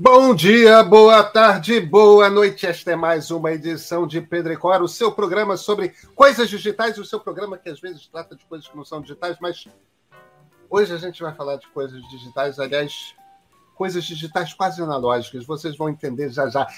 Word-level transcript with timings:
Bom 0.00 0.32
dia, 0.32 0.80
boa 0.84 1.24
tarde, 1.24 1.80
boa 1.80 2.30
noite. 2.30 2.64
Esta 2.64 2.92
é 2.92 2.94
mais 2.94 3.32
uma 3.32 3.50
edição 3.50 4.06
de 4.06 4.20
Pedro 4.20 4.52
e 4.52 4.56
Cora, 4.56 4.84
o 4.84 4.86
seu 4.86 5.10
programa 5.10 5.56
sobre 5.56 5.92
coisas 6.14 6.48
digitais, 6.48 6.96
o 6.98 7.04
seu 7.04 7.18
programa 7.18 7.58
que 7.58 7.68
às 7.68 7.80
vezes 7.80 8.06
trata 8.06 8.36
de 8.36 8.44
coisas 8.44 8.68
que 8.68 8.76
não 8.76 8.84
são 8.84 9.00
digitais, 9.00 9.36
mas 9.40 9.66
hoje 10.70 10.94
a 10.94 10.98
gente 10.98 11.20
vai 11.20 11.34
falar 11.34 11.56
de 11.56 11.66
coisas 11.70 12.00
digitais, 12.10 12.60
aliás, 12.60 13.12
coisas 13.74 14.04
digitais 14.04 14.54
quase 14.54 14.80
analógicas, 14.80 15.44
vocês 15.44 15.76
vão 15.76 15.88
entender 15.88 16.30
já 16.30 16.48
já. 16.48 16.68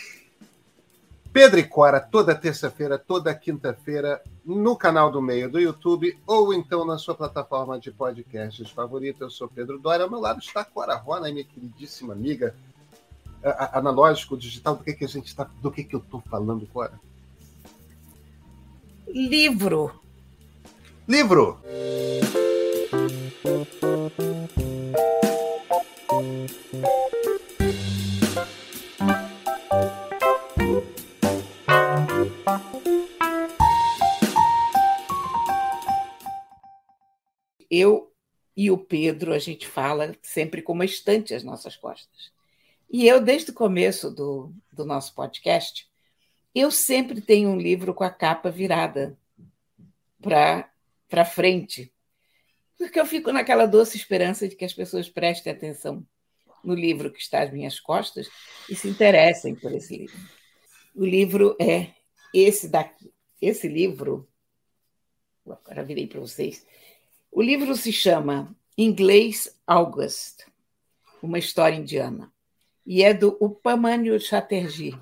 Pedro 1.30 1.60
e 1.60 1.64
Cora, 1.64 2.00
toda 2.00 2.34
terça-feira, 2.34 2.98
toda 2.98 3.34
quinta-feira, 3.34 4.22
no 4.46 4.74
canal 4.74 5.12
do 5.12 5.20
Meio 5.20 5.50
do 5.50 5.60
YouTube 5.60 6.18
ou 6.26 6.54
então 6.54 6.86
na 6.86 6.96
sua 6.96 7.14
plataforma 7.14 7.78
de 7.78 7.92
podcasts 7.92 8.70
favorita. 8.70 9.24
Eu 9.24 9.30
sou 9.30 9.46
Pedro 9.46 9.78
Dória, 9.78 10.04
ao 10.04 10.10
meu 10.10 10.20
lado 10.20 10.40
está 10.40 10.64
Cora 10.64 10.96
Rona, 10.96 11.30
minha 11.30 11.44
queridíssima 11.44 12.14
amiga. 12.14 12.56
Analógico, 13.72 14.36
digital, 14.36 14.76
do 14.76 14.84
que, 14.84 14.92
que 14.92 15.04
a 15.04 15.08
gente 15.08 15.26
está. 15.26 15.44
Do 15.62 15.70
que, 15.70 15.84
que 15.84 15.94
eu 15.94 16.00
estou 16.00 16.20
falando, 16.28 16.66
Cora? 16.66 17.00
Livro. 19.08 19.92
Livro! 21.08 21.58
eu 37.70 38.12
e 38.56 38.70
o 38.70 38.76
Pedro, 38.76 39.32
a 39.32 39.38
gente 39.38 39.66
fala 39.66 40.14
sempre 40.20 40.60
com 40.60 40.72
uma 40.72 40.84
estante 40.84 41.32
às 41.32 41.44
nossas 41.44 41.76
costas. 41.76 42.32
E 42.90 43.06
eu, 43.06 43.20
desde 43.20 43.52
o 43.52 43.54
começo 43.54 44.10
do, 44.10 44.52
do 44.72 44.84
nosso 44.84 45.14
podcast, 45.14 45.88
eu 46.52 46.72
sempre 46.72 47.20
tenho 47.20 47.50
um 47.50 47.56
livro 47.56 47.94
com 47.94 48.02
a 48.02 48.10
capa 48.10 48.50
virada 48.50 49.16
para 50.20 51.24
frente, 51.24 51.92
porque 52.76 52.98
eu 52.98 53.06
fico 53.06 53.30
naquela 53.30 53.66
doce 53.66 53.96
esperança 53.96 54.48
de 54.48 54.56
que 54.56 54.64
as 54.64 54.74
pessoas 54.74 55.08
prestem 55.08 55.52
atenção 55.52 56.04
no 56.64 56.74
livro 56.74 57.12
que 57.12 57.20
está 57.20 57.42
às 57.42 57.52
minhas 57.52 57.78
costas 57.78 58.28
e 58.68 58.74
se 58.74 58.88
interessem 58.88 59.54
por 59.54 59.72
esse 59.72 59.96
livro. 59.96 60.18
O 60.94 61.06
livro 61.06 61.56
é 61.60 61.94
esse 62.34 62.68
daqui. 62.68 63.12
Esse 63.40 63.68
livro, 63.68 64.28
agora 65.46 65.84
virei 65.84 66.08
para 66.08 66.20
vocês, 66.20 66.66
o 67.30 67.40
livro 67.40 67.76
se 67.76 67.92
chama 67.92 68.54
Inglês 68.76 69.56
August, 69.66 70.44
uma 71.22 71.38
história 71.38 71.76
indiana, 71.76 72.30
e 72.86 73.02
é 73.02 73.14
do 73.14 73.36
Upamanyu 73.40 74.18
Chatterjee. 74.18 74.98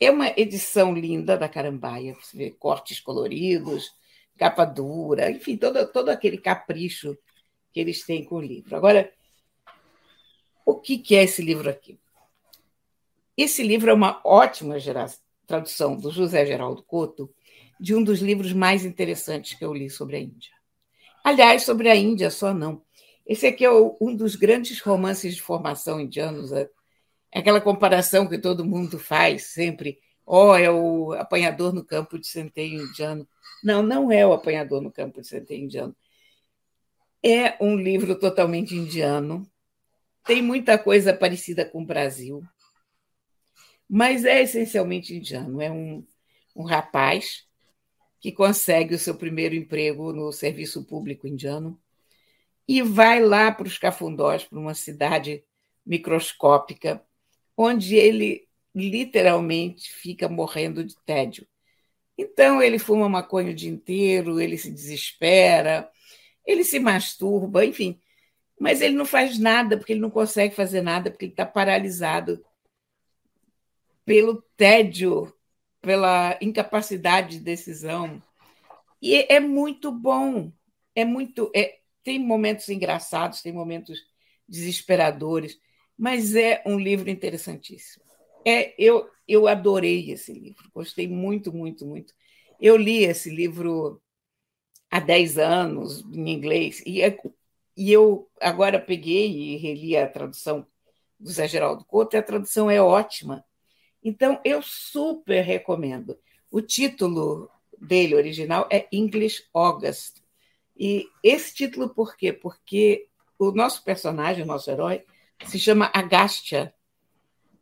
É 0.00 0.10
uma 0.10 0.28
edição 0.36 0.92
linda 0.92 1.36
da 1.36 1.48
Carambaia, 1.48 2.14
você 2.14 2.36
vê 2.36 2.50
cortes 2.50 3.00
coloridos, 3.00 3.92
capa 4.36 4.64
dura, 4.64 5.30
enfim, 5.30 5.56
todo, 5.56 5.86
todo 5.90 6.08
aquele 6.08 6.38
capricho 6.38 7.16
que 7.72 7.80
eles 7.80 8.04
têm 8.04 8.24
com 8.24 8.36
o 8.36 8.40
livro. 8.40 8.76
Agora, 8.76 9.12
o 10.64 10.74
que, 10.74 10.98
que 10.98 11.14
é 11.14 11.24
esse 11.24 11.42
livro 11.42 11.68
aqui? 11.68 11.98
Esse 13.36 13.62
livro 13.62 13.90
é 13.90 13.94
uma 13.94 14.20
ótima 14.24 14.76
tradução 15.46 15.96
do 15.96 16.10
José 16.10 16.46
Geraldo 16.46 16.82
Couto 16.82 17.32
de 17.80 17.94
um 17.94 18.02
dos 18.02 18.20
livros 18.20 18.52
mais 18.52 18.84
interessantes 18.84 19.54
que 19.58 19.64
eu 19.64 19.74
li 19.74 19.90
sobre 19.90 20.16
a 20.16 20.20
Índia. 20.20 20.52
Aliás, 21.22 21.64
sobre 21.64 21.88
a 21.88 21.96
Índia 21.96 22.30
só 22.30 22.54
não. 22.54 22.82
Esse 23.26 23.46
aqui 23.46 23.64
é 23.64 23.70
um 23.70 24.14
dos 24.14 24.36
grandes 24.36 24.80
romances 24.80 25.34
de 25.34 25.42
formação 25.42 25.98
indianos. 26.00 26.52
É 26.52 26.68
aquela 27.32 27.60
comparação 27.60 28.28
que 28.28 28.38
todo 28.38 28.64
mundo 28.64 28.98
faz 28.98 29.46
sempre. 29.46 29.98
Oh, 30.26 30.54
é 30.54 30.70
o 30.70 31.12
apanhador 31.12 31.72
no 31.72 31.84
campo 31.84 32.18
de 32.18 32.26
centeio 32.26 32.82
indiano. 32.82 33.26
Não, 33.62 33.82
não 33.82 34.12
é 34.12 34.26
o 34.26 34.32
apanhador 34.32 34.82
no 34.82 34.92
campo 34.92 35.20
de 35.20 35.26
centeio 35.26 35.64
indiano. 35.64 35.96
É 37.22 37.56
um 37.62 37.76
livro 37.76 38.18
totalmente 38.18 38.74
indiano. 38.74 39.50
Tem 40.26 40.42
muita 40.42 40.78
coisa 40.78 41.14
parecida 41.14 41.64
com 41.64 41.82
o 41.82 41.86
Brasil, 41.86 42.42
mas 43.88 44.24
é 44.24 44.42
essencialmente 44.42 45.14
indiano. 45.14 45.60
É 45.60 45.70
um, 45.70 46.06
um 46.54 46.64
rapaz 46.64 47.46
que 48.20 48.32
consegue 48.32 48.94
o 48.94 48.98
seu 48.98 49.14
primeiro 49.14 49.54
emprego 49.54 50.12
no 50.12 50.32
serviço 50.32 50.84
público 50.84 51.26
indiano 51.26 51.78
e 52.66 52.82
vai 52.82 53.20
lá 53.20 53.52
para 53.52 53.66
os 53.66 53.78
cafundós, 53.78 54.44
para 54.44 54.58
uma 54.58 54.74
cidade 54.74 55.44
microscópica, 55.84 57.04
onde 57.56 57.96
ele 57.96 58.48
literalmente 58.74 59.92
fica 59.92 60.28
morrendo 60.28 60.82
de 60.84 60.96
tédio. 61.04 61.46
Então 62.16 62.62
ele 62.62 62.78
fuma 62.78 63.08
maconha 63.08 63.50
o 63.50 63.54
dia 63.54 63.70
inteiro, 63.70 64.40
ele 64.40 64.56
se 64.56 64.70
desespera, 64.70 65.90
ele 66.46 66.64
se 66.64 66.78
masturba, 66.78 67.64
enfim. 67.64 68.00
Mas 68.58 68.80
ele 68.80 68.94
não 68.94 69.04
faz 69.04 69.38
nada, 69.38 69.76
porque 69.76 69.92
ele 69.92 70.00
não 70.00 70.10
consegue 70.10 70.54
fazer 70.54 70.80
nada, 70.80 71.10
porque 71.10 71.26
ele 71.26 71.32
está 71.32 71.44
paralisado 71.44 72.44
pelo 74.04 74.42
tédio 74.56 75.32
pela 75.84 76.36
incapacidade 76.40 77.38
de 77.38 77.44
decisão. 77.44 78.20
E 79.00 79.26
é 79.28 79.38
muito 79.38 79.92
bom, 79.92 80.50
é 80.94 81.04
muito. 81.04 81.52
É, 81.54 81.78
tem 82.04 82.18
momentos 82.18 82.68
engraçados, 82.68 83.42
tem 83.42 83.52
momentos 83.52 83.98
desesperadores, 84.48 85.58
mas 85.96 86.36
é 86.36 86.62
um 86.66 86.78
livro 86.78 87.08
interessantíssimo. 87.08 88.04
É, 88.46 88.74
eu, 88.78 89.08
eu 89.26 89.48
adorei 89.48 90.10
esse 90.10 90.32
livro, 90.32 90.70
gostei 90.74 91.08
muito, 91.08 91.52
muito, 91.52 91.86
muito. 91.86 92.12
Eu 92.60 92.76
li 92.76 93.04
esse 93.04 93.30
livro 93.30 94.02
há 94.90 95.00
10 95.00 95.38
anos, 95.38 96.04
em 96.12 96.28
inglês, 96.30 96.82
e, 96.84 97.02
é, 97.02 97.16
e 97.76 97.90
eu 97.90 98.30
agora 98.40 98.78
peguei 98.78 99.54
e 99.54 99.56
reli 99.56 99.96
a 99.96 100.06
tradução 100.06 100.66
do 101.18 101.30
Zé 101.30 101.48
Geraldo 101.48 101.84
Couto, 101.84 102.16
e 102.16 102.18
a 102.18 102.22
tradução 102.22 102.70
é 102.70 102.80
ótima. 102.80 103.44
Então, 104.02 104.38
eu 104.44 104.60
super 104.60 105.40
recomendo. 105.42 106.18
O 106.50 106.60
título 106.60 107.50
dele 107.80 108.14
original 108.14 108.68
é 108.70 108.86
English 108.92 109.44
August. 109.54 110.23
E 110.76 111.08
esse 111.22 111.54
título 111.54 111.88
por 111.88 112.16
quê? 112.16 112.32
Porque 112.32 113.08
o 113.38 113.50
nosso 113.52 113.82
personagem, 113.84 114.42
o 114.42 114.46
nosso 114.46 114.70
herói, 114.70 115.04
se 115.46 115.58
chama 115.58 115.90
Agastya, 115.94 116.74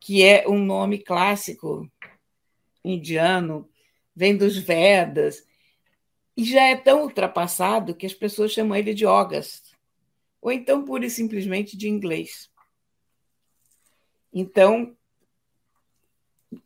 que 0.01 0.23
é 0.23 0.49
um 0.49 0.59
nome 0.59 0.99
clássico 0.99 1.91
indiano, 2.85 3.69
vem 4.15 4.37
dos 4.37 4.57
Vedas, 4.57 5.47
e 6.37 6.45
já 6.45 6.63
é 6.65 6.77
tão 6.77 7.03
ultrapassado 7.03 7.95
que 7.95 8.07
as 8.07 8.15
pessoas 8.15 8.53
chamam 8.53 8.77
ele 8.77 8.95
de 8.95 9.05
August, 9.05 9.73
ou 10.41 10.51
então 10.51 10.85
pura 10.85 11.07
e 11.07 11.11
simplesmente 11.11 11.77
de 11.77 11.89
inglês. 11.89 12.51
Então, 14.33 14.97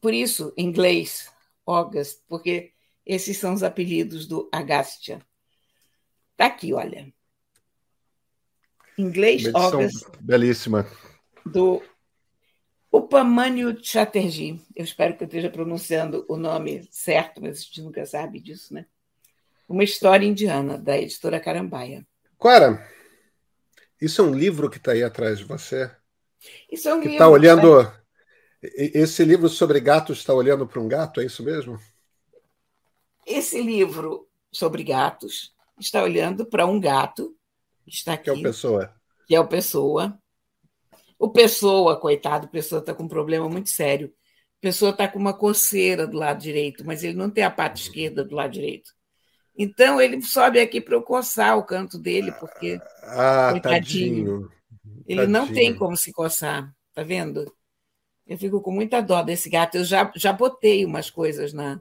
por 0.00 0.14
isso, 0.14 0.52
inglês, 0.56 1.32
August, 1.66 2.20
porque 2.28 2.72
esses 3.04 3.36
são 3.36 3.54
os 3.54 3.62
apelidos 3.62 4.26
do 4.26 4.48
Agastya. 4.52 5.20
Está 6.36 6.46
aqui, 6.46 6.74
olha. 6.74 7.10
Inglês, 8.98 9.46
August. 9.54 10.04
Belíssima. 10.20 10.86
Do 11.46 11.82
Upamanyu 12.92 13.82
Chatterjee. 13.82 14.60
Eu 14.76 14.84
espero 14.84 15.16
que 15.16 15.24
eu 15.24 15.26
esteja 15.26 15.48
pronunciando 15.48 16.26
o 16.28 16.36
nome 16.36 16.86
certo, 16.90 17.40
mas 17.40 17.58
a 17.58 17.62
gente 17.62 17.80
nunca 17.80 18.04
sabe 18.04 18.38
disso, 18.38 18.74
né? 18.74 18.84
Uma 19.66 19.82
história 19.82 20.26
indiana, 20.26 20.76
da 20.76 20.98
editora 20.98 21.40
Carambaia. 21.40 22.06
Clara, 22.38 22.86
isso 23.98 24.20
é 24.20 24.24
um 24.24 24.34
livro 24.34 24.68
que 24.68 24.76
está 24.76 24.92
aí 24.92 25.02
atrás 25.02 25.38
de 25.38 25.44
você? 25.44 25.90
Isso 26.70 26.86
é 26.86 26.94
um 26.94 27.00
que 27.00 27.08
livro. 27.08 27.14
Está 27.14 27.28
olhando. 27.30 27.82
Né? 27.82 27.92
Esse 28.62 29.24
livro 29.24 29.48
sobre 29.48 29.80
gatos 29.80 30.18
está 30.18 30.34
olhando 30.34 30.66
para 30.66 30.80
um 30.80 30.86
gato, 30.86 31.22
é 31.22 31.24
isso 31.24 31.42
mesmo? 31.42 31.80
Esse 33.26 33.62
livro 33.62 34.28
sobre 34.52 34.84
gatos 34.84 35.55
está 35.78 36.02
olhando 36.02 36.46
para 36.46 36.66
um 36.66 36.80
gato 36.80 37.34
que 37.84 37.94
está 37.94 38.14
aqui. 38.14 38.24
Que 38.24 38.30
é 38.30 38.32
o 38.32 38.42
Pessoa. 38.42 38.94
Que 39.26 39.34
é 39.34 39.40
o 39.40 39.48
Pessoa. 39.48 40.18
O 41.18 41.30
Pessoa, 41.30 41.98
coitado, 41.98 42.46
o 42.46 42.50
Pessoa 42.50 42.80
está 42.80 42.94
com 42.94 43.04
um 43.04 43.08
problema 43.08 43.48
muito 43.48 43.70
sério. 43.70 44.08
O 44.58 44.60
Pessoa 44.60 44.90
está 44.90 45.08
com 45.08 45.18
uma 45.18 45.36
coceira 45.36 46.06
do 46.06 46.16
lado 46.16 46.40
direito, 46.40 46.84
mas 46.84 47.02
ele 47.02 47.16
não 47.16 47.30
tem 47.30 47.44
a 47.44 47.50
parte 47.50 47.82
esquerda 47.82 48.24
do 48.24 48.34
lado 48.34 48.52
direito. 48.52 48.90
Então 49.58 50.00
ele 50.00 50.20
sobe 50.22 50.60
aqui 50.60 50.80
para 50.80 50.94
eu 50.94 51.02
coçar 51.02 51.56
o 51.56 51.64
canto 51.64 51.98
dele, 51.98 52.32
porque. 52.32 52.78
Ah, 53.02 53.48
coitadinho. 53.52 54.24
Tadinho. 54.24 54.52
Ele 55.06 55.20
tadinho. 55.20 55.28
não 55.28 55.52
tem 55.52 55.74
como 55.74 55.96
se 55.96 56.12
coçar, 56.12 56.70
tá 56.92 57.02
vendo? 57.02 57.50
Eu 58.26 58.36
fico 58.36 58.60
com 58.60 58.70
muita 58.70 59.00
dó 59.00 59.22
desse 59.22 59.48
gato. 59.48 59.76
Eu 59.76 59.84
já, 59.84 60.10
já 60.16 60.32
botei 60.32 60.84
umas 60.84 61.08
coisas 61.08 61.52
na, 61.52 61.80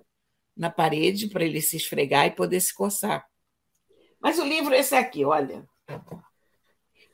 na 0.55 0.69
parede 0.69 1.27
para 1.27 1.43
ele 1.43 1.59
se 1.59 1.75
esfregar 1.75 2.27
e 2.27 2.31
poder 2.31 2.61
se 2.61 2.73
coçar. 2.73 3.25
Mas 4.25 4.39
o 4.39 4.43
livro 4.43 4.73
é 4.73 4.79
esse 4.79 4.95
aqui, 4.95 5.23
olha, 5.23 5.69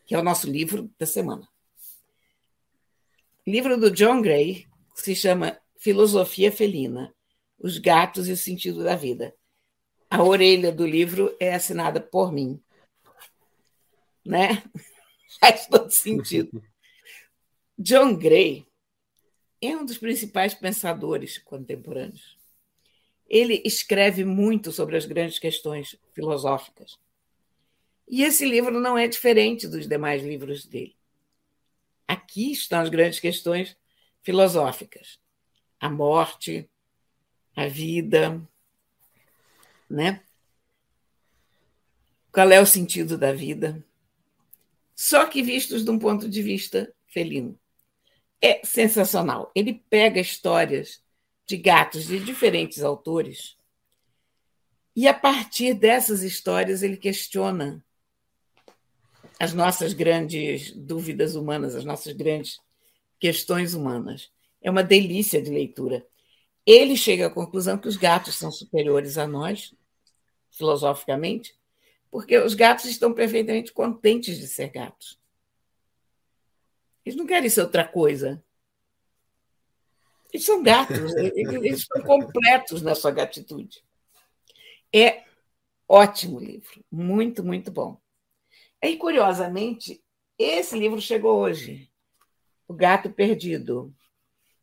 que 0.05 0.15
é 0.15 0.17
o 0.17 0.23
nosso 0.23 0.49
livro 0.49 0.89
da 0.97 1.05
semana. 1.05 1.45
livro 3.45 3.77
do 3.77 3.91
John 3.91 4.21
Gray, 4.21 4.65
que 4.95 5.01
se 5.01 5.13
chama 5.13 5.59
Filosofia 5.77 6.53
Felina: 6.53 7.13
Os 7.59 7.77
Gatos 7.77 8.29
e 8.29 8.31
o 8.31 8.37
Sentido 8.37 8.81
da 8.81 8.95
Vida. 8.95 9.35
A 10.09 10.23
orelha 10.23 10.71
do 10.71 10.87
livro 10.87 11.35
é 11.37 11.53
assinada 11.53 11.99
por 11.99 12.31
mim. 12.31 12.63
Né? 14.25 14.63
Faz 15.41 15.67
todo 15.67 15.91
sentido. 15.91 16.63
John 17.77 18.15
Gray 18.15 18.65
é 19.59 19.75
um 19.75 19.83
dos 19.83 19.97
principais 19.97 20.53
pensadores 20.53 21.37
contemporâneos. 21.39 22.40
Ele 23.31 23.61
escreve 23.63 24.25
muito 24.25 24.73
sobre 24.73 24.97
as 24.97 25.05
grandes 25.05 25.39
questões 25.39 25.95
filosóficas. 26.11 26.99
E 28.05 28.23
esse 28.23 28.45
livro 28.45 28.77
não 28.77 28.97
é 28.97 29.07
diferente 29.07 29.69
dos 29.69 29.87
demais 29.87 30.21
livros 30.21 30.65
dele. 30.65 30.97
Aqui 32.05 32.51
estão 32.51 32.81
as 32.81 32.89
grandes 32.89 33.21
questões 33.21 33.77
filosóficas: 34.21 35.17
a 35.79 35.89
morte, 35.89 36.69
a 37.55 37.67
vida, 37.67 38.45
né? 39.89 40.21
Qual 42.33 42.51
é 42.51 42.59
o 42.59 42.65
sentido 42.65 43.17
da 43.17 43.31
vida? 43.31 43.81
Só 44.93 45.25
que 45.25 45.41
vistos 45.41 45.85
de 45.85 45.89
um 45.89 45.97
ponto 45.97 46.27
de 46.27 46.43
vista 46.43 46.93
felino 47.07 47.57
é 48.41 48.59
sensacional. 48.65 49.49
Ele 49.55 49.81
pega 49.89 50.19
histórias 50.19 51.01
de 51.51 51.57
gatos 51.57 52.07
de 52.07 52.17
diferentes 52.17 52.81
autores 52.81 53.57
e, 54.95 55.05
a 55.05 55.13
partir 55.13 55.73
dessas 55.73 56.23
histórias, 56.23 56.81
ele 56.81 56.95
questiona 56.95 57.83
as 59.37 59.53
nossas 59.53 59.91
grandes 59.91 60.71
dúvidas 60.71 61.35
humanas, 61.35 61.75
as 61.75 61.83
nossas 61.83 62.13
grandes 62.13 62.61
questões 63.19 63.73
humanas. 63.73 64.31
É 64.61 64.71
uma 64.71 64.81
delícia 64.81 65.41
de 65.41 65.51
leitura. 65.51 66.07
Ele 66.65 66.95
chega 66.95 67.27
à 67.27 67.29
conclusão 67.29 67.77
que 67.77 67.89
os 67.89 67.97
gatos 67.97 68.35
são 68.35 68.49
superiores 68.49 69.17
a 69.17 69.27
nós, 69.27 69.73
filosoficamente, 70.51 71.53
porque 72.09 72.37
os 72.37 72.53
gatos 72.53 72.85
estão 72.85 73.13
perfeitamente 73.13 73.73
contentes 73.73 74.37
de 74.39 74.47
ser 74.47 74.69
gatos. 74.69 75.19
Eles 77.05 77.17
não 77.17 77.25
querem 77.25 77.49
ser 77.49 77.61
outra 77.61 77.85
coisa. 77.85 78.41
Eles 80.33 80.45
são 80.45 80.63
gatos, 80.63 81.13
eles 81.35 81.79
estão 81.79 82.01
completos 82.03 82.81
na 82.81 82.95
sua 82.95 83.11
gatitude. 83.11 83.83
É 84.93 85.23
ótimo 85.87 86.39
livro, 86.39 86.83
muito, 86.91 87.43
muito 87.43 87.71
bom. 87.71 87.99
E, 88.81 88.95
curiosamente, 88.97 90.01
esse 90.37 90.77
livro 90.77 90.99
chegou 91.01 91.39
hoje, 91.39 91.89
O 92.67 92.73
Gato 92.73 93.09
Perdido, 93.11 93.93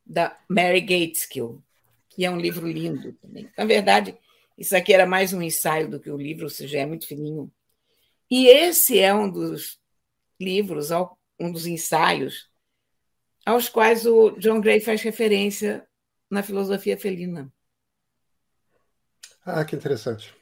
da 0.05 0.39
Mary 0.49 0.81
Gateskill, 0.81 1.63
que 2.09 2.25
é 2.25 2.31
um 2.31 2.39
livro 2.41 2.67
lindo 2.67 3.13
também. 3.15 3.49
Na 3.57 3.65
verdade, 3.65 4.17
isso 4.57 4.77
aqui 4.77 4.93
era 4.93 5.07
mais 5.07 5.33
um 5.33 5.43
ensaio 5.43 5.89
do 5.89 6.01
que 6.01 6.11
o 6.11 6.15
um 6.15 6.19
livro, 6.19 6.45
ou 6.45 6.51
seja, 6.51 6.79
é 6.79 6.87
muito 6.87 7.07
fininho. 7.07 7.53
E 8.31 8.49
esse 8.49 8.99
é 8.99 9.15
um 9.15 9.31
dos 9.31 9.79
livros 10.41 10.91
um 11.39 11.53
dos 11.53 11.67
ensaios 11.67 12.48
aos 13.49 13.67
quais 13.67 14.05
o 14.05 14.33
John 14.33 14.61
Gray 14.61 14.79
faz 14.79 15.01
referência 15.01 15.89
na 16.31 16.43
filosofia 16.43 16.99
felina. 16.99 17.51
Ah, 19.43 19.65
que 19.65 19.75
interessante. 19.75 20.35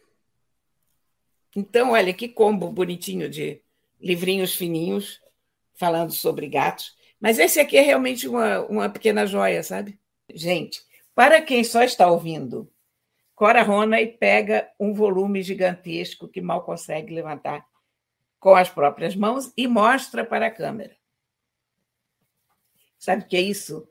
Então, 1.55 1.93
olha 1.93 2.12
que 2.12 2.29
combo 2.29 2.69
bonitinho 2.69 3.31
de 3.31 3.62
livrinhos 4.00 4.56
fininhos 4.56 5.20
falando 5.75 6.11
sobre 6.11 6.49
gatos. 6.49 6.97
Mas 7.20 7.38
esse 7.38 7.61
aqui 7.61 7.76
é 7.76 7.81
realmente 7.81 8.26
uma, 8.26 8.62
uma 8.62 8.88
pequena 8.88 9.25
joia, 9.25 9.62
sabe? 9.62 9.97
Gente, 10.35 10.82
para 11.14 11.41
quem 11.41 11.62
só 11.62 11.85
está 11.85 12.11
ouvindo, 12.11 12.69
Cora 13.37 13.62
Rona 13.62 14.00
e 14.00 14.08
pega 14.08 14.69
um 14.81 14.93
volume 14.93 15.44
gigantesco 15.44 16.26
que 16.26 16.41
mal 16.41 16.64
consegue 16.64 17.14
levantar 17.14 17.64
com 18.41 18.56
as 18.56 18.69
próprias 18.69 19.14
mãos 19.14 19.53
e 19.56 19.69
mostra 19.69 20.25
para 20.25 20.49
a 20.49 20.50
câmera. 20.50 20.97
Sabe 23.06 23.23
o 23.23 23.29
que 23.29 23.37
é 23.37 23.41
isso? 23.41 23.88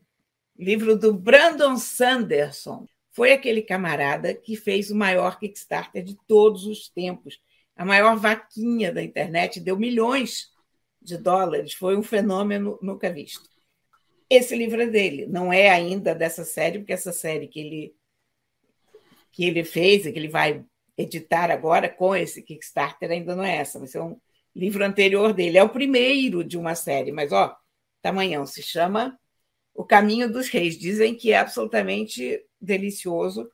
Livro 0.60 1.00
do 1.00 1.14
Brandon 1.14 1.78
Sanderson. 1.78 2.86
Foi 3.14 3.32
aquele 3.32 3.62
camarada 3.62 4.34
que 4.34 4.58
fez 4.58 4.92
o 4.92 4.96
maior 4.96 5.40
Kickstarter 5.40 6.04
de 6.04 6.18
todos 6.28 6.66
os 6.66 6.90
tempos. 6.90 7.40
A 7.78 7.86
maior 7.86 8.18
vaquinha 8.18 8.92
da 8.92 9.02
internet 9.02 9.62
deu 9.62 9.80
milhões 9.80 10.50
de 11.02 11.18
dólares. 11.18 11.72
Foi 11.72 11.96
um 11.96 12.04
fenômeno 12.04 12.78
nunca 12.82 13.10
visto. 13.10 13.50
Esse 14.30 14.54
livro 14.54 14.82
é 14.82 14.88
dele, 14.88 15.26
não 15.28 15.54
é 15.54 15.70
ainda 15.70 16.14
dessa 16.14 16.44
série, 16.44 16.80
porque 16.80 16.92
essa 16.92 17.14
série 17.14 17.48
que 17.48 17.62
ele 17.62 17.96
que 19.32 19.46
ele 19.46 19.64
fez 19.64 20.06
e 20.06 20.12
que 20.12 20.20
ele 20.20 20.28
vai 20.28 20.62
editar 20.98 21.50
agora 21.52 21.88
com 21.88 22.14
esse 22.14 22.42
Kickstarter 22.42 23.10
ainda 23.10 23.34
não 23.34 23.46
é 23.46 23.56
essa, 23.56 23.80
vai 23.80 23.88
ser 23.88 24.02
um 24.02 24.20
livro 24.54 24.84
anterior 24.84 25.32
dele. 25.32 25.58
É 25.58 25.64
o 25.64 25.70
primeiro 25.70 26.44
de 26.44 26.58
uma 26.58 26.76
série, 26.76 27.14
mas 27.14 27.32
ó, 27.32 27.56
tamanhão, 28.06 28.46
se 28.46 28.62
chama 28.62 29.18
O 29.74 29.84
Caminho 29.84 30.31
dos 30.31 30.48
Reis. 30.48 30.78
Dizem 30.78 31.16
que 31.16 31.31
é 31.31 31.40
absolutamente 31.40 32.40
delicioso 32.62 33.50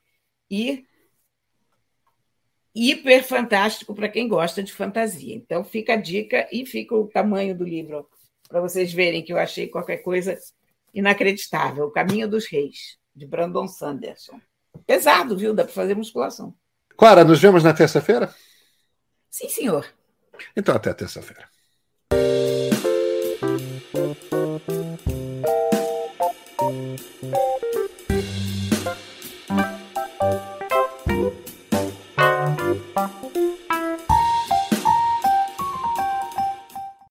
e 0.49 0.85
hiper 2.75 3.23
fantástico 3.23 3.95
para 3.95 4.09
quem 4.09 4.27
gosta 4.27 4.61
de 4.61 4.73
fantasia. 4.73 5.33
Então 5.33 5.63
fica 5.63 5.93
a 5.93 5.95
dica 5.95 6.49
e 6.51 6.65
fica 6.65 6.93
o 6.93 7.07
tamanho 7.07 7.57
do 7.57 7.63
livro 7.63 8.09
para 8.49 8.59
vocês 8.59 8.91
verem 8.91 9.23
que 9.23 9.31
eu 9.31 9.37
achei 9.37 9.69
qualquer 9.69 9.99
coisa 9.99 10.37
inacreditável. 10.93 11.85
O 11.85 11.91
Caminho 11.91 12.27
dos 12.27 12.45
Reis, 12.45 12.97
de 13.15 13.25
Brandon 13.25 13.69
Sanderson. 13.69 14.37
Pesado, 14.85 15.37
viu? 15.37 15.53
Dá 15.53 15.63
para 15.63 15.71
fazer 15.71 15.95
musculação. 15.95 16.53
Clara, 16.97 17.23
nos 17.23 17.41
vemos 17.41 17.63
na 17.63 17.73
terça-feira? 17.73 18.35
Sim, 19.29 19.47
senhor. 19.47 19.87
Então, 20.57 20.75
até 20.75 20.93
terça-feira. 20.93 21.50